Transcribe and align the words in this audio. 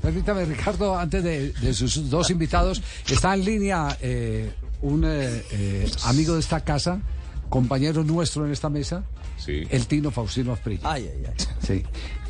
Permítame, 0.00 0.44
Ricardo, 0.44 0.96
antes 0.96 1.24
de, 1.24 1.50
de 1.52 1.74
sus 1.74 2.08
dos 2.08 2.30
invitados, 2.30 2.80
está 3.10 3.34
en 3.34 3.44
línea 3.44 3.98
eh, 4.00 4.52
un 4.82 5.02
eh, 5.04 5.42
eh, 5.50 5.90
amigo 6.04 6.34
de 6.34 6.40
esta 6.40 6.60
casa, 6.62 7.00
compañero 7.48 8.04
nuestro 8.04 8.46
en 8.46 8.52
esta 8.52 8.68
mesa, 8.68 9.02
Sí. 9.38 9.64
el 9.68 9.86
Tino 9.88 10.10
Faustino 10.12 10.52
Asprilla. 10.52 10.80
Ay, 10.84 11.10
ay, 11.12 11.24
ay. 11.26 11.46
Sí. 11.60 11.82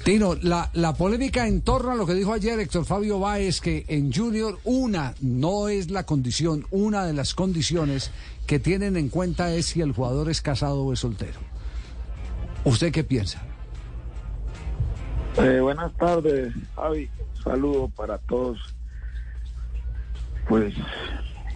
Tino, 0.03 0.35
la, 0.35 0.71
la 0.72 0.95
polémica 0.95 1.46
en 1.46 1.61
torno 1.61 1.93
a 1.93 1.95
lo 1.95 2.07
que 2.07 2.14
dijo 2.14 2.33
ayer 2.33 2.59
Héctor 2.59 2.85
Fabio 2.87 3.21
Báez, 3.21 3.61
que 3.61 3.84
en 3.89 4.11
Junior 4.12 4.59
una 4.64 5.14
no 5.21 5.68
es 5.68 5.91
la 5.91 6.05
condición, 6.05 6.66
una 6.71 7.05
de 7.05 7.12
las 7.12 7.34
condiciones 7.34 8.11
que 8.46 8.59
tienen 8.59 8.96
en 8.96 9.09
cuenta 9.11 9.55
es 9.55 9.66
si 9.66 9.82
el 9.82 9.93
jugador 9.93 10.30
es 10.30 10.41
casado 10.41 10.82
o 10.84 10.93
es 10.95 11.00
soltero. 11.00 11.39
¿Usted 12.64 12.91
qué 12.93 13.05
piensa? 13.05 13.43
Eh, 15.39 15.61
buenas 15.61 15.95
tardes, 15.96 16.53
Javi. 16.75 17.11
Saludo 17.43 17.89
para 17.89 18.18
todos. 18.18 18.59
Pues, 20.49 20.75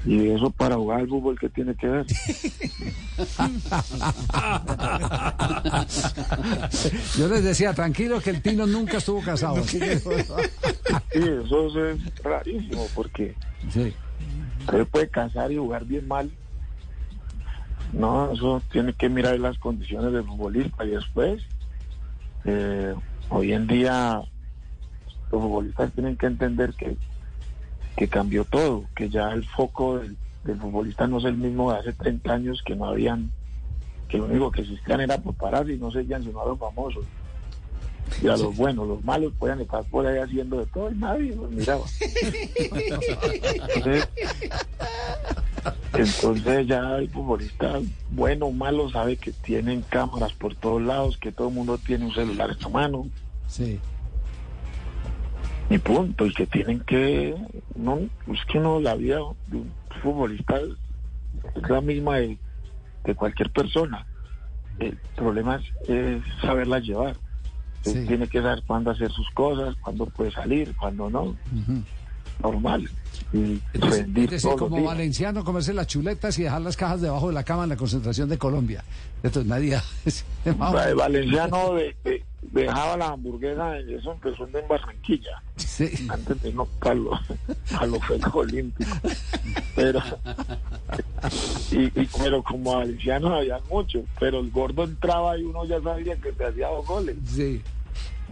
y 0.04 0.28
eso 0.28 0.50
para 0.50 0.76
jugar 0.76 1.00
al 1.00 1.08
fútbol, 1.08 1.38
¿qué 1.38 1.48
tiene 1.48 1.74
que 1.74 1.86
ver? 1.86 2.06
Yo 7.16 7.28
les 7.28 7.44
decía, 7.44 7.72
tranquilo 7.74 8.20
que 8.20 8.30
el 8.30 8.42
Tino 8.42 8.66
nunca 8.66 8.98
estuvo 8.98 9.22
casado. 9.22 9.62
Sí, 11.12 11.20
eso 11.22 11.86
es 11.88 12.00
rarísimo, 12.22 12.86
porque 12.94 13.34
Sí. 13.70 13.94
usted 14.60 14.86
puede 14.88 15.08
casar 15.08 15.50
y 15.52 15.56
jugar 15.56 15.84
bien 15.84 16.06
mal. 16.08 16.30
No, 17.92 18.32
eso 18.32 18.62
tiene 18.70 18.92
que 18.92 19.08
mirar 19.08 19.38
las 19.38 19.58
condiciones 19.58 20.12
del 20.12 20.24
futbolista 20.24 20.84
y 20.84 20.90
después, 20.90 21.42
eh, 22.44 22.94
hoy 23.30 23.52
en 23.52 23.66
día, 23.66 24.20
los 25.30 25.42
futbolistas 25.42 25.92
tienen 25.92 26.16
que 26.16 26.26
entender 26.26 26.74
que, 26.74 26.96
que 27.96 28.08
cambió 28.08 28.44
todo, 28.44 28.84
que 28.94 29.08
ya 29.08 29.30
el 29.30 29.44
foco 29.44 29.98
del, 29.98 30.16
del 30.44 30.58
futbolista 30.58 31.06
no 31.06 31.18
es 31.18 31.24
el 31.24 31.36
mismo 31.36 31.72
de 31.72 31.78
hace 31.78 31.92
30 31.92 32.32
años, 32.32 32.62
que 32.64 32.74
no 32.74 32.86
habían, 32.86 33.30
que 34.08 34.18
lo 34.18 34.24
único 34.26 34.50
que 34.50 34.62
existían 34.62 35.00
era 35.00 35.18
preparar 35.18 35.68
y 35.70 35.78
no 35.78 35.90
seguían 35.90 36.22
sino 36.24 36.40
a 36.40 36.46
los 36.46 36.58
famosos. 36.58 37.04
Y 38.22 38.26
a 38.26 38.36
los 38.36 38.56
buenos, 38.56 38.88
los 38.88 39.04
malos 39.04 39.32
pueden 39.38 39.60
estar 39.60 39.84
por 39.84 40.04
ahí 40.04 40.18
haciendo 40.18 40.58
de 40.58 40.66
todo 40.66 40.90
y 40.90 40.96
nadie 40.96 41.34
los 41.36 41.50
miraba. 41.50 41.84
Entonces, 43.76 44.08
entonces 46.00 46.66
ya 46.66 46.96
el 46.96 47.08
futbolista, 47.10 47.80
bueno 48.10 48.46
o 48.46 48.52
malo, 48.52 48.90
sabe 48.90 49.16
que 49.16 49.32
tienen 49.32 49.82
cámaras 49.82 50.32
por 50.32 50.54
todos 50.54 50.82
lados, 50.82 51.16
que 51.18 51.32
todo 51.32 51.48
el 51.48 51.54
mundo 51.54 51.78
tiene 51.78 52.06
un 52.06 52.14
celular 52.14 52.50
en 52.50 52.62
la 52.62 52.68
mano, 52.68 53.06
Sí. 53.46 53.78
y 55.68 55.78
punto, 55.78 56.26
y 56.26 56.32
que 56.34 56.46
tienen 56.46 56.80
que, 56.80 57.34
no, 57.76 57.98
es 57.98 58.44
que 58.46 58.58
no, 58.58 58.80
la 58.80 58.94
vida 58.94 59.18
de 59.46 59.56
un 59.58 59.72
futbolista 60.02 60.56
es 60.60 61.68
la 61.68 61.80
misma 61.80 62.16
de, 62.18 62.38
de 63.04 63.14
cualquier 63.14 63.50
persona. 63.50 64.06
El 64.78 64.96
problema 65.16 65.56
es, 65.56 65.88
es 65.88 66.22
saberla 66.40 66.78
llevar. 66.80 67.16
Sí. 67.82 68.04
Tiene 68.06 68.28
que 68.28 68.42
saber 68.42 68.62
cuándo 68.66 68.90
hacer 68.90 69.10
sus 69.10 69.28
cosas, 69.30 69.74
cuándo 69.80 70.06
puede 70.06 70.30
salir, 70.32 70.74
cuándo 70.76 71.08
no, 71.10 71.22
Ujú. 71.22 71.82
Normal. 72.40 72.88
Y 73.32 73.60
Es 73.72 73.80
decir, 73.80 73.90
rendir 73.90 74.24
es 74.24 74.30
decir, 74.30 74.50
todos 74.50 74.60
los 74.60 74.70
como 74.70 74.84
valenciano, 74.84 75.44
comerse 75.44 75.72
las 75.72 75.86
chuletas 75.86 76.38
y 76.38 76.42
dejar 76.42 76.62
las 76.62 76.76
cajas 76.76 77.00
debajo 77.00 77.28
de 77.28 77.34
la 77.34 77.44
cama 77.44 77.62
en 77.64 77.68
la 77.70 77.76
concentración 77.76 78.28
de 78.28 78.38
Colombia. 78.38 78.82
Entonces 79.22 79.46
nadie... 79.48 79.78
El 80.44 80.54
Valenciano 80.94 81.74
de- 81.74 81.94
de- 82.02 82.24
dejaba 82.52 82.96
la 82.96 83.08
hamburguesa, 83.08 83.78
eso 83.78 84.12
empezó 84.12 84.44
en 84.46 84.66
Barranquilla, 84.66 85.42
Sí. 85.56 85.90
antes 86.08 86.40
de 86.42 86.52
no 86.54 86.66
a 86.80 86.94
los, 86.94 87.20
a 87.78 87.86
los 87.86 88.02
Juegos 88.04 88.34
Olímpicos. 88.34 88.98
Pero, 89.76 90.00
y, 91.70 91.84
y- 92.00 92.08
pero 92.18 92.42
como 92.42 92.76
valencianos 92.76 93.30
había 93.32 93.58
muchos, 93.70 94.02
pero 94.18 94.40
el 94.40 94.50
gordo 94.50 94.84
entraba 94.84 95.38
y 95.38 95.42
uno 95.44 95.64
ya 95.66 95.80
sabía 95.82 96.16
que 96.16 96.32
te 96.32 96.46
hacía 96.46 96.68
dos 96.68 96.86
goles. 96.86 97.16
Sí. 97.26 97.62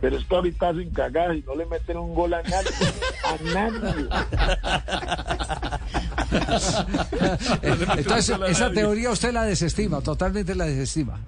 Pero 0.00 0.16
es 0.16 0.24
que 0.24 0.34
ahorita 0.34 0.68
hacen 0.68 0.90
cagadas 0.90 1.36
y 1.36 1.42
no 1.42 1.54
le 1.56 1.66
meten 1.66 1.96
un 1.96 2.14
gol 2.14 2.34
a 2.34 2.42
nadie. 2.42 2.70
A 3.24 3.36
nadie. 3.52 4.08
Entonces, 7.96 8.38
esa 8.48 8.70
teoría 8.70 9.10
usted 9.10 9.32
la 9.32 9.42
desestima, 9.44 10.00
totalmente 10.00 10.54
la 10.54 10.66
desestima. 10.66 11.18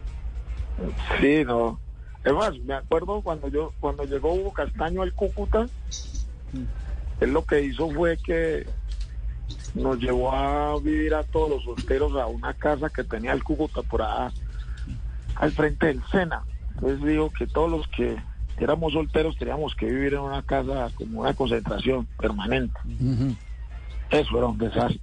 Sí, 1.20 1.44
no. 1.44 1.80
Es 2.24 2.32
más, 2.32 2.58
me 2.60 2.74
acuerdo 2.74 3.22
cuando 3.22 3.48
yo 3.48 3.72
cuando 3.80 4.04
llegó 4.04 4.34
Hugo 4.34 4.52
Castaño 4.52 5.02
al 5.02 5.14
Cúcuta, 5.14 5.66
él 7.20 7.32
lo 7.32 7.44
que 7.44 7.62
hizo 7.62 7.90
fue 7.90 8.18
que 8.18 8.66
nos 9.74 9.98
llevó 9.98 10.32
a 10.32 10.78
vivir 10.80 11.14
a 11.14 11.22
todos 11.24 11.50
los 11.50 11.64
solteros 11.64 12.14
a 12.16 12.26
una 12.26 12.54
casa 12.54 12.90
que 12.90 13.04
tenía 13.04 13.32
el 13.32 13.42
Cúcuta 13.42 13.82
por 13.82 14.02
allá 14.02 14.32
al 15.36 15.52
frente 15.52 15.86
del 15.86 16.02
Sena. 16.10 16.42
Entonces 16.74 17.02
dijo 17.02 17.30
que 17.30 17.46
todos 17.46 17.70
los 17.70 17.88
que 17.88 18.16
éramos 18.60 18.92
solteros 18.92 19.36
teníamos 19.36 19.74
que 19.74 19.86
vivir 19.86 20.14
en 20.14 20.20
una 20.20 20.42
casa 20.42 20.90
como 20.94 21.20
una 21.22 21.34
concentración 21.34 22.06
permanente. 22.18 22.78
Eso 24.10 24.36
era 24.38 24.46
un 24.46 24.58
desastre. 24.58 25.00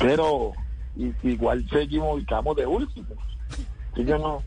Pero 0.00 0.52
igual 1.22 1.66
seguimos 1.70 2.20
y 2.20 2.24
quedamos 2.24 2.56
de 2.56 2.66
último. 2.66 3.06
Y 3.96 4.04
yo 4.04 4.18
no, 4.18 4.42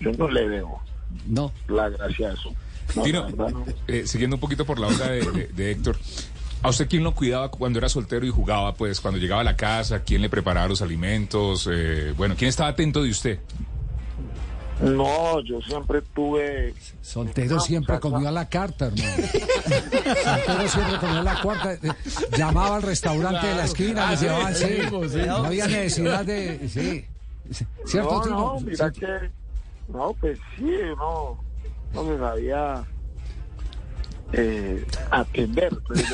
yo 0.00 0.12
no 0.12 0.28
le 0.28 0.46
veo 0.48 0.78
No. 1.26 1.52
la 1.68 1.88
gracia 1.88 2.28
a 2.30 2.32
eso. 2.32 2.52
No, 2.94 3.02
Tino, 3.02 3.20
la 3.20 3.26
verdad 3.26 3.48
no. 3.50 3.64
eh, 3.88 4.06
siguiendo 4.06 4.36
un 4.36 4.40
poquito 4.40 4.64
por 4.64 4.78
la 4.78 4.86
onda 4.88 5.08
de, 5.08 5.20
de- 5.32 5.46
de 5.48 5.70
Héctor, 5.72 5.96
¿a 6.62 6.68
usted 6.68 6.88
quién 6.88 7.02
lo 7.02 7.14
cuidaba 7.14 7.50
cuando 7.50 7.78
era 7.78 7.88
soltero 7.88 8.24
y 8.26 8.30
jugaba? 8.30 8.74
Pues 8.74 9.00
cuando 9.00 9.18
llegaba 9.18 9.40
a 9.40 9.44
la 9.44 9.56
casa, 9.56 10.02
¿quién 10.04 10.22
le 10.22 10.28
preparaba 10.28 10.68
los 10.68 10.82
alimentos? 10.82 11.68
Eh, 11.72 12.14
bueno, 12.16 12.34
¿quién 12.38 12.48
estaba 12.48 12.68
atento 12.70 13.02
de 13.02 13.10
usted? 13.10 13.40
No, 14.80 15.40
yo 15.40 15.60
siempre 15.62 16.02
tuve 16.14 16.74
Soltero 17.00 17.58
siempre 17.60 17.98
comió 17.98 18.28
a 18.28 18.32
la 18.32 18.46
carta, 18.48 18.86
hermano. 18.86 19.10
Soltero 19.16 20.68
siempre 20.68 20.98
comió 21.00 21.18
a 21.18 21.22
la 21.22 21.40
cuarta. 21.40 21.72
Eh, 21.74 21.78
Llamaba 22.36 22.76
al 22.76 22.82
restaurante 22.82 23.46
de 23.46 23.54
la 23.54 23.64
esquina, 23.64 24.10
le 24.10 24.16
llevaban, 24.18 24.54
sí. 24.54 24.78
No 25.26 25.36
había 25.46 25.66
necesidad 25.66 26.24
de. 26.26 26.68
Sí. 26.68 27.06
¿Cierto, 27.86 28.22
no, 28.26 28.54
no, 28.54 28.60
mira 28.60 28.92
Sí. 28.92 29.00
que 29.00 29.30
no, 29.88 30.12
pues 30.20 30.38
sí, 30.58 30.64
no, 30.98 31.38
no 31.94 32.04
se 32.08 32.18
sabía 32.18 32.84
eh, 34.32 34.84
atender. 35.10 35.70
pues. 35.86 36.04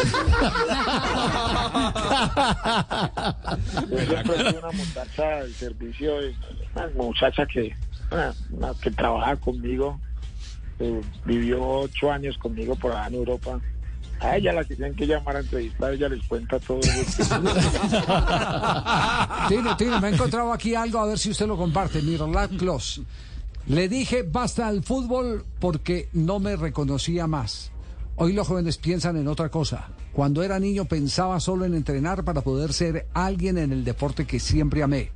Yo 3.91 3.99
siempre 3.99 4.23
fui 4.45 4.59
una 4.59 4.71
muchacha 4.73 5.25
del 5.43 5.55
servicio, 5.55 6.13
una 6.75 6.89
muchacha 6.95 7.47
que, 7.47 7.75
que 8.81 8.91
trabaja 8.91 9.37
conmigo, 9.37 10.01
eh, 10.79 11.01
vivió 11.25 11.63
ocho 11.63 12.11
años 12.11 12.39
conmigo 12.39 12.75
por 12.77 12.93
allá 12.93 13.09
en 13.09 13.15
Europa. 13.15 13.61
A 14.21 14.37
ella 14.37 14.53
la 14.53 14.65
tienen 14.65 14.95
que 14.95 15.07
llamar 15.07 15.37
a 15.37 15.41
entrevistar, 15.41 15.93
ella 15.93 16.09
les 16.09 16.25
cuenta 16.27 16.59
todo. 16.61 16.81
Tino, 19.49 19.77
Tino, 19.77 20.01
me 20.01 20.09
he 20.09 20.13
encontrado 20.13 20.53
aquí 20.53 20.77
algo, 20.77 21.01
a 21.01 21.07
ver 21.07 21.19
si 21.19 21.31
usted 21.31 21.47
lo 21.47 21.57
comparte. 21.57 22.03
Miroslav 22.03 22.51
Klos. 22.51 23.03
Le 23.67 23.89
dije 23.89 24.25
basta 24.25 24.67
al 24.67 24.83
fútbol 24.83 25.45
porque 25.61 26.09
no 26.13 26.41
me 26.41 26.57
reconocía 26.57 27.27
más. 27.27 27.71
Hoy 28.17 28.33
los 28.33 28.47
jóvenes 28.47 28.79
piensan 28.79 29.17
en 29.17 29.29
otra 29.29 29.49
cosa. 29.49 29.89
Cuando 30.13 30.43
era 30.43 30.59
niño 30.59 30.85
pensaba 30.85 31.41
solo 31.41 31.65
en 31.65 31.75
entrenar 31.75 32.25
para 32.25 32.43
poder 32.43 32.73
ser 32.73 33.07
alguien 33.15 33.59
en 33.59 33.73
el 33.73 33.85
deporte 33.85 34.27
que 34.27 34.39
siempre 34.39 34.83
amé. 34.83 35.11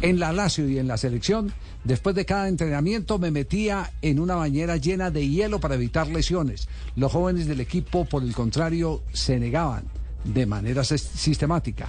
En 0.00 0.18
la 0.18 0.32
Lazio 0.32 0.68
y 0.68 0.78
en 0.78 0.88
la 0.88 0.96
selección, 0.96 1.52
después 1.84 2.16
de 2.16 2.24
cada 2.24 2.48
entrenamiento 2.48 3.18
me 3.20 3.30
metía 3.30 3.92
en 4.02 4.18
una 4.18 4.34
bañera 4.34 4.76
llena 4.76 5.10
de 5.12 5.28
hielo 5.28 5.60
para 5.60 5.76
evitar 5.76 6.08
lesiones. 6.08 6.68
Los 6.96 7.12
jóvenes 7.12 7.46
del 7.46 7.60
equipo, 7.60 8.04
por 8.04 8.22
el 8.24 8.34
contrario, 8.34 9.02
se 9.12 9.38
negaban 9.38 9.84
de 10.24 10.46
manera 10.46 10.82
sis- 10.82 11.02
sistemática. 11.14 11.88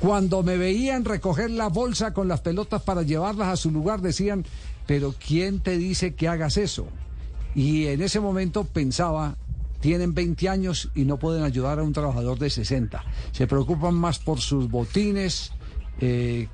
Cuando 0.00 0.44
me 0.44 0.56
veían 0.56 1.04
recoger 1.04 1.50
la 1.50 1.68
bolsa 1.68 2.14
con 2.14 2.28
las 2.28 2.40
pelotas 2.42 2.82
para 2.82 3.02
llevarlas 3.02 3.48
a 3.48 3.56
su 3.56 3.72
lugar, 3.72 4.00
decían, 4.02 4.44
pero 4.86 5.12
¿quién 5.26 5.58
te 5.58 5.76
dice 5.76 6.14
que 6.14 6.28
hagas 6.28 6.56
eso? 6.56 6.86
Y 7.56 7.86
en 7.86 8.02
ese 8.02 8.20
momento 8.20 8.62
pensaba, 8.64 9.36
tienen 9.80 10.14
20 10.14 10.48
años 10.48 10.90
y 10.94 11.04
no 11.04 11.18
pueden 11.18 11.42
ayudar 11.42 11.80
a 11.80 11.82
un 11.82 11.92
trabajador 11.92 12.38
de 12.38 12.50
60. 12.50 13.04
Se 13.32 13.48
preocupan 13.48 13.94
más 13.94 14.20
por 14.20 14.38
sus 14.40 14.70
botines, 14.70 15.52
eh, 16.00 16.48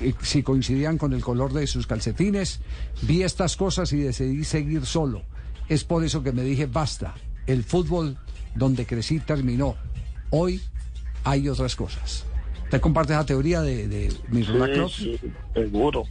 eh, 0.00 0.14
si 0.22 0.42
coincidían 0.42 0.98
con 0.98 1.12
el 1.12 1.22
color 1.22 1.52
de 1.52 1.66
sus 1.66 1.86
calcetines. 1.86 2.60
Vi 3.02 3.22
estas 3.22 3.56
cosas 3.56 3.92
y 3.92 3.98
decidí 3.98 4.44
seguir 4.44 4.86
solo. 4.86 5.22
Es 5.68 5.84
por 5.84 6.04
eso 6.04 6.22
que 6.22 6.32
me 6.32 6.42
dije, 6.42 6.66
basta, 6.66 7.14
el 7.46 7.64
fútbol 7.64 8.16
donde 8.54 8.86
crecí 8.86 9.18
terminó. 9.20 9.76
Hoy 10.30 10.60
hay 11.24 11.48
otras 11.48 11.74
cosas. 11.76 12.24
¿Te 12.70 12.80
compartes 12.80 13.16
la 13.16 13.24
teoría 13.26 13.60
de, 13.62 13.88
de 13.88 14.10
Sí, 14.10 14.18
Klose? 14.44 14.88
sí, 14.96 15.20
seguro. 15.54 16.04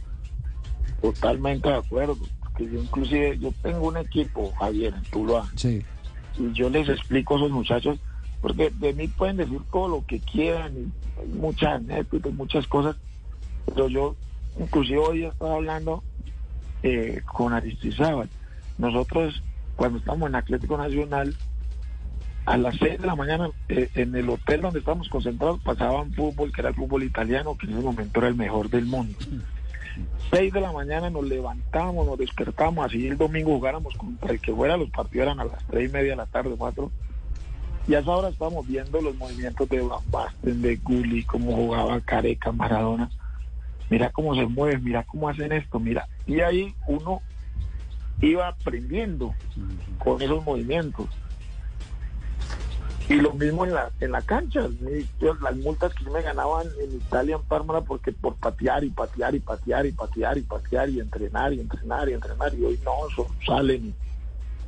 Totalmente 1.02 1.68
de 1.68 1.76
acuerdo. 1.76 2.16
que 2.56 2.64
yo 2.70 2.80
inclusive, 2.80 3.36
yo 3.40 3.52
tengo 3.62 3.88
un 3.88 3.96
equipo, 3.96 4.52
Javier, 4.58 4.94
en 4.94 5.02
Tuluá, 5.10 5.50
Sí. 5.56 5.82
y 6.38 6.52
yo 6.52 6.70
les 6.70 6.88
explico 6.88 7.34
a 7.34 7.38
esos 7.38 7.50
muchachos, 7.50 7.98
porque 8.44 8.68
de 8.68 8.92
mí 8.92 9.08
pueden 9.08 9.38
decir 9.38 9.58
todo 9.72 9.88
lo 9.88 10.04
que 10.04 10.20
quieran, 10.20 10.74
y 10.76 10.92
hay 11.18 11.28
muchas 11.28 11.76
anécdotas, 11.76 12.34
muchas 12.34 12.66
cosas, 12.66 12.94
pero 13.64 13.88
yo, 13.88 14.16
inclusive 14.60 14.98
hoy 14.98 15.24
estaba 15.24 15.54
hablando 15.54 16.02
eh, 16.82 17.22
con 17.24 17.54
Aristizábal. 17.54 18.28
Nosotros, 18.76 19.42
cuando 19.76 19.98
estamos 19.98 20.28
en 20.28 20.34
Atlético 20.34 20.76
Nacional, 20.76 21.34
a 22.44 22.58
las 22.58 22.76
6 22.76 23.00
de 23.00 23.06
la 23.06 23.16
mañana, 23.16 23.48
eh, 23.70 23.88
en 23.94 24.14
el 24.14 24.28
hotel 24.28 24.60
donde 24.60 24.80
estábamos 24.80 25.08
concentrados, 25.08 25.62
pasaban 25.62 26.12
fútbol, 26.12 26.52
que 26.52 26.60
era 26.60 26.68
el 26.68 26.74
fútbol 26.74 27.02
italiano, 27.02 27.56
que 27.56 27.64
en 27.64 27.72
ese 27.72 27.82
momento 27.82 28.20
era 28.20 28.28
el 28.28 28.34
mejor 28.34 28.68
del 28.68 28.84
mundo. 28.84 29.16
6 30.34 30.52
de 30.52 30.60
la 30.60 30.70
mañana 30.70 31.08
nos 31.08 31.24
levantamos, 31.24 32.06
nos 32.06 32.18
despertamos, 32.18 32.84
así 32.84 33.06
el 33.06 33.16
domingo 33.16 33.52
jugáramos 33.52 33.94
contra 33.94 34.32
el 34.32 34.38
que 34.38 34.52
fuera, 34.52 34.76
los 34.76 34.90
partidos 34.90 35.28
eran 35.28 35.40
a 35.40 35.44
las 35.46 35.66
3 35.68 35.88
y 35.88 35.92
media 35.94 36.10
de 36.10 36.16
la 36.16 36.26
tarde, 36.26 36.54
4. 36.58 36.92
Y 37.86 37.94
a 37.94 37.98
esa 37.98 38.10
hora 38.12 38.30
viendo 38.66 39.00
los 39.00 39.14
movimientos 39.16 39.68
de 39.68 39.80
Van 39.80 40.00
Basten, 40.10 40.62
de 40.62 40.76
Gulli, 40.76 41.22
cómo 41.24 41.54
jugaba 41.54 42.00
Careca, 42.00 42.50
Maradona. 42.50 43.10
Mira 43.90 44.10
cómo 44.10 44.34
se 44.34 44.46
mueven, 44.46 44.82
mira 44.82 45.02
cómo 45.04 45.28
hacen 45.28 45.52
esto, 45.52 45.78
mira. 45.78 46.08
Y 46.26 46.40
ahí 46.40 46.74
uno 46.86 47.20
iba 48.22 48.48
aprendiendo 48.48 49.34
con 49.98 50.22
esos 50.22 50.42
movimientos. 50.44 51.06
Y 53.06 53.16
lo 53.16 53.34
mismo 53.34 53.66
en 53.66 53.74
la, 53.74 53.90
en 54.00 54.12
la 54.12 54.22
cancha. 54.22 54.66
Las 55.42 55.56
multas 55.56 55.92
que 55.94 56.08
me 56.08 56.22
ganaban 56.22 56.66
en 56.82 56.96
Italia, 56.96 57.36
en 57.36 57.42
Parma, 57.42 57.82
porque 57.82 58.12
por 58.12 58.34
patear 58.36 58.82
y 58.82 58.88
patear 58.88 59.34
y 59.34 59.40
patear 59.40 59.84
y 59.84 59.92
patear 59.92 60.38
y 60.38 60.42
patear 60.42 60.88
y 60.88 61.00
entrenar 61.00 61.52
y 61.52 61.60
entrenar 61.60 62.08
y 62.08 62.14
entrenar. 62.14 62.54
Y 62.54 62.64
hoy 62.64 62.80
no, 62.82 62.92
salen. 63.46 63.94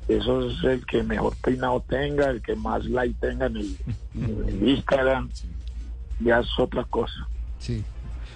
Eso 0.08 0.48
es 0.48 0.62
el 0.64 0.86
que 0.86 1.02
mejor 1.02 1.34
peinado 1.42 1.82
tenga, 1.88 2.30
el 2.30 2.40
que 2.40 2.54
más 2.54 2.84
like 2.84 3.16
tenga 3.20 3.46
en 3.46 3.56
el, 3.56 3.76
en 4.14 4.48
el 4.48 4.68
Instagram. 4.76 5.28
Ya 6.20 6.40
es 6.40 6.46
otra 6.58 6.84
cosa. 6.84 7.26
Sí. 7.58 7.82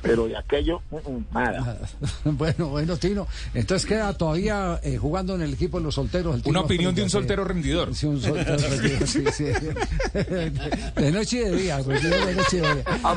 Pero 0.02 0.26
de 0.26 0.36
aquello, 0.36 0.80
mm, 0.90 0.96
mm, 0.96 1.24
nada. 1.32 1.78
Bueno, 2.24 2.68
bueno, 2.70 2.96
Tino. 2.96 3.26
Entonces 3.52 3.86
queda 3.86 4.12
todavía 4.14 4.80
eh, 4.82 4.96
jugando 4.96 5.34
en 5.34 5.42
el 5.42 5.52
equipo 5.52 5.76
de 5.78 5.84
los 5.84 5.94
solteros. 5.94 6.36
el 6.36 6.42
Una 6.46 6.60
opinión 6.62 6.94
de 6.94 7.02
un 7.02 7.08
sí. 7.10 7.12
soltero 7.12 7.44
rendidor. 7.44 7.94
Sí, 7.94 8.06
un 8.06 8.18
soltero 8.20 8.56
rendido, 8.70 9.06
sí, 9.06 9.24
sí. 9.30 9.44
De 10.96 11.12
noche 11.12 11.36
y 11.36 11.40
de 11.40 11.56
día, 11.56 11.78
rendido 11.82 12.26
de 12.26 12.34
noche 12.34 12.56
y 12.56 12.60
de 12.60 12.74
día. 12.74 12.84
Ah, 13.04 13.14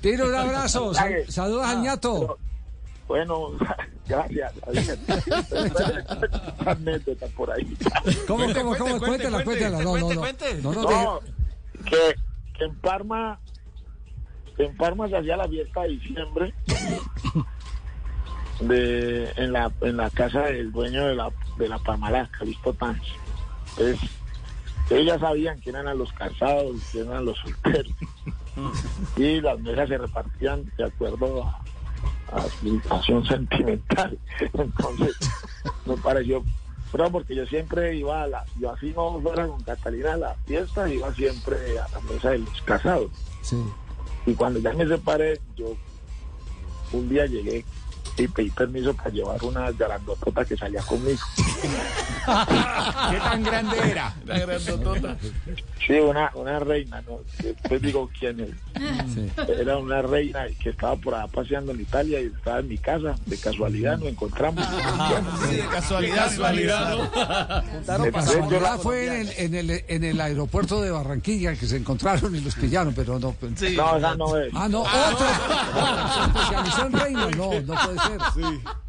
Tino, 0.00 0.24
un 0.26 0.34
abrazo. 0.34 0.94
Sal- 0.94 1.24
saludos 1.28 1.66
al 1.66 1.82
ñato. 1.82 2.20
Pero, 2.20 2.38
bueno, 3.08 3.48
gracias. 4.10 4.52
anécdota 6.66 7.26
por 7.28 7.50
ahí. 7.50 7.76
¿Cómo, 8.26 8.52
cómo, 8.52 8.76
cómo? 8.76 8.98
Cuéntela, 8.98 9.44
cuéntela. 9.44 9.82
No, 9.82 9.96
no, 9.96 10.12
no. 10.12 10.22
No, 10.62 10.72
no, 10.72 10.82
No, 10.82 11.20
que, 11.84 12.14
que 12.58 12.64
en 12.64 12.74
Parma, 12.80 13.38
en 14.58 14.76
Parma 14.76 15.08
se 15.08 15.16
hacía 15.16 15.36
la 15.36 15.48
fiesta 15.48 15.82
de 15.82 15.88
diciembre 15.88 16.54
de, 18.60 19.30
en, 19.36 19.52
la, 19.52 19.72
en 19.80 19.96
la 19.96 20.10
casa 20.10 20.42
del 20.42 20.72
dueño 20.72 21.06
de 21.06 21.14
la, 21.14 21.30
de 21.56 21.68
la 21.68 21.78
Parmalat, 21.78 22.30
Calisto 22.30 22.72
Tanz. 22.74 23.02
Entonces, 23.70 24.00
ellos 24.90 25.06
ya 25.06 25.18
sabían 25.18 25.58
quién 25.60 25.76
eran 25.76 25.98
los 25.98 26.12
casados, 26.12 26.76
quién 26.90 27.08
eran 27.08 27.24
los 27.24 27.38
solteros. 27.38 27.92
Y 29.16 29.40
las 29.40 29.58
mesas 29.60 29.88
se 29.88 29.98
repartían 29.98 30.70
de 30.76 30.84
acuerdo 30.84 31.44
a, 31.44 31.62
a 32.32 32.42
su 32.42 32.70
situación 32.70 33.24
sentimental. 33.26 34.18
Entonces, 34.52 35.16
me 35.86 35.96
pareció 35.96 36.44
pero 36.92 37.10
porque 37.10 37.36
yo 37.36 37.46
siempre 37.46 37.94
iba 37.94 38.22
a 38.22 38.26
la, 38.26 38.44
yo 38.58 38.72
así 38.72 38.92
no 38.96 39.20
fuera 39.20 39.46
con 39.46 39.62
Catalina 39.62 40.14
a 40.14 40.16
la 40.16 40.34
fiesta, 40.46 40.92
iba 40.92 41.14
siempre 41.14 41.78
a 41.78 41.86
la 41.88 42.00
mesa 42.00 42.30
de 42.30 42.38
los 42.38 42.62
casados. 42.62 43.10
Sí. 43.42 43.62
Y 44.26 44.34
cuando 44.34 44.58
ya 44.58 44.72
me 44.72 44.86
separé, 44.86 45.40
yo 45.56 45.76
un 46.92 47.08
día 47.08 47.26
llegué 47.26 47.64
y 48.22 48.28
pedí 48.28 48.50
permiso 48.50 48.94
para 48.94 49.10
llevar 49.10 49.42
una 49.42 49.70
grandotota 49.72 50.44
que 50.44 50.56
salía 50.56 50.82
conmigo. 50.82 51.20
¿Qué 53.10 53.18
tan 53.18 53.42
grande 53.42 53.76
era? 53.90 54.14
La 54.26 54.38
grandotota. 54.38 55.16
Sí, 55.86 55.94
una, 55.94 56.30
una 56.34 56.58
reina, 56.58 57.02
¿no? 57.02 57.20
Después 57.42 57.82
digo 57.82 58.10
quién 58.18 58.40
es. 58.40 58.50
Sí. 59.14 59.30
Era 59.60 59.76
una 59.78 60.02
reina 60.02 60.46
que 60.62 60.70
estaba 60.70 60.96
por 60.96 61.14
allá 61.14 61.26
paseando 61.28 61.72
en 61.72 61.80
Italia 61.80 62.20
y 62.20 62.26
estaba 62.26 62.60
en 62.60 62.68
mi 62.68 62.78
casa. 62.78 63.14
De 63.26 63.36
casualidad 63.38 63.98
nos 63.98 64.08
encontramos. 64.08 64.66
Sí, 65.48 65.56
de 65.56 65.66
casualidad, 65.66 66.24
casualidad, 66.26 66.96
¿no? 66.96 68.04
De 68.04 68.50
yo 68.50 68.60
la 68.60 68.78
fue 68.78 69.06
en 69.06 69.12
el, 69.12 69.32
en, 69.36 69.54
el, 69.54 69.84
en 69.88 70.04
el 70.04 70.20
aeropuerto 70.20 70.80
de 70.80 70.90
Barranquilla 70.90 71.54
que 71.54 71.66
se 71.66 71.76
encontraron 71.76 72.34
y 72.34 72.40
los 72.40 72.54
pillaron, 72.54 72.94
pero 72.94 73.18
no. 73.18 73.34
Sí. 73.56 73.74
No, 73.76 73.96
esa 73.96 74.14
no 74.14 74.36
es. 74.36 74.52
Ah, 74.54 74.68
no, 74.68 74.82
otra. 74.82 76.12
Se 76.14 76.20
especializó 76.26 76.86
en 76.86 76.92
reina. 76.92 77.30
No, 77.36 77.60
no 77.60 77.74
puede 77.74 77.98
ser. 77.98 78.09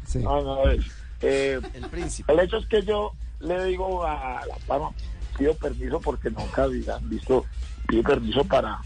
Sí. 0.06 0.18
No, 0.20 0.42
no 0.42 0.70
es. 0.70 0.84
Eh, 1.20 1.60
El 1.74 1.88
príncipe. 1.88 2.32
El 2.32 2.40
hecho 2.40 2.58
es 2.58 2.66
que 2.66 2.82
yo 2.82 3.12
le 3.40 3.64
digo 3.64 4.04
a 4.04 4.44
la 4.46 4.56
Palma, 4.66 4.90
pido 5.36 5.54
permiso 5.54 6.00
porque 6.00 6.30
nunca 6.30 6.64
habían 6.64 7.08
visto, 7.08 7.44
pido 7.86 8.02
permiso 8.02 8.44
para, 8.44 8.80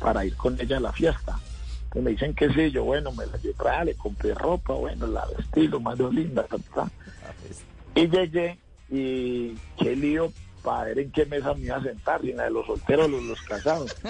para 0.00 0.24
ir 0.24 0.34
con 0.36 0.58
ella 0.60 0.78
a 0.78 0.80
la 0.80 0.92
fiesta. 0.92 1.38
Entonces 1.84 2.02
me 2.02 2.10
dicen 2.10 2.34
que 2.34 2.52
sí, 2.52 2.70
yo 2.70 2.84
bueno, 2.84 3.12
me 3.12 3.26
la 3.26 3.36
llevé, 3.38 3.84
le 3.84 3.94
compré 3.94 4.34
ropa, 4.34 4.74
bueno, 4.74 5.06
la 5.06 5.24
vestí, 5.26 5.68
lo 5.68 5.80
más 5.80 5.96
de 5.96 6.10
linda, 6.10 6.42
ta, 6.44 6.56
ta. 6.74 6.90
Y 7.94 8.08
llegué 8.08 8.58
y 8.90 9.54
qué 9.78 9.96
lío 9.96 10.32
para 10.62 10.84
ver 10.84 10.98
en 10.98 11.12
qué 11.12 11.24
mesa 11.26 11.54
me 11.54 11.60
iba 11.60 11.76
a 11.76 11.82
sentar, 11.82 12.20
si 12.20 12.30
en 12.30 12.38
la 12.38 12.44
de 12.44 12.50
los 12.50 12.66
solteros 12.66 13.06
o 13.06 13.08
los, 13.08 13.22
los 13.22 13.40
casados. 13.42 13.96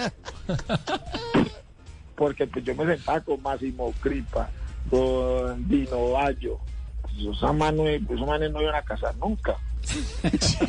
Porque 2.16 2.46
pues 2.46 2.64
yo 2.64 2.74
me 2.74 2.86
sentaba 2.86 3.20
con 3.20 3.42
Máximo 3.42 3.92
Cripa, 4.00 4.48
con 4.90 5.68
Dino 5.68 6.10
Bayo. 6.12 6.58
Pues, 7.02 7.14
Esos 7.36 7.54
manes, 7.56 8.02
esos 8.08 8.26
manes 8.26 8.50
no 8.52 8.62
iban 8.62 8.74
a 8.74 8.82
casar 8.82 9.14
nunca. 9.16 9.56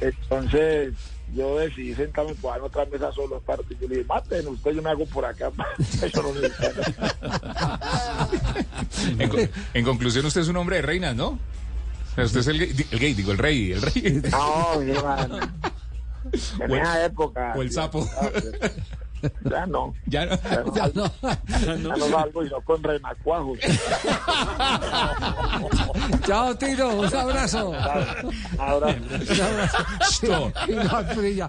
Entonces 0.00 0.94
yo 1.34 1.58
decidí 1.58 1.94
sentarme 1.94 2.30
ahí 2.32 2.58
en 2.58 2.62
otra 2.64 2.84
mesa 2.86 3.12
solo 3.12 3.36
aparte. 3.36 3.76
Yo 3.80 3.86
le 3.88 3.96
dije, 3.96 4.06
maten, 4.08 4.48
usted 4.48 4.72
yo 4.72 4.82
me 4.82 4.90
hago 4.90 5.06
por 5.06 5.24
acá. 5.24 5.50
Yo 6.12 6.22
no. 6.22 6.30
En, 9.18 9.50
en 9.74 9.84
conclusión, 9.84 10.24
usted 10.26 10.40
es 10.42 10.48
un 10.48 10.56
hombre 10.56 10.76
de 10.76 10.82
reinas, 10.82 11.14
¿no? 11.16 11.38
Usted 12.16 12.40
es 12.40 12.46
el 12.48 12.58
gay, 12.58 12.86
el 12.90 12.98
gay, 12.98 13.14
digo, 13.14 13.32
el 13.32 13.38
rey, 13.38 13.72
el 13.72 13.82
rey. 13.82 14.22
No, 14.30 14.80
mi 14.80 14.90
hermano. 14.90 15.38
En 16.60 16.70
O 16.70 16.74
el- 16.74 16.80
esa 16.82 17.04
época. 17.06 17.54
o 17.56 17.62
el 17.62 17.72
sapo. 17.72 18.06
Ya 19.50 19.66
no. 19.66 19.94
Ya 20.06 20.26
no. 20.26 20.36
Ya 20.44 20.62
no, 20.62 20.74
Ya 20.82 20.90
no. 20.94 21.10
ya 21.22 21.36
no 21.96 22.08
salgo 22.08 22.42
sino 22.44 22.60
con 22.62 22.82
renacuajos. 22.82 23.58
Chao, 26.26 26.54
Tino. 26.56 26.88
Un 26.88 27.14
abrazo. 27.16 27.70
Un 27.70 27.76
abrazo. 28.60 28.96
Esto. 30.00 30.52
Tino 30.66 30.80
Asprilla. 30.96 31.48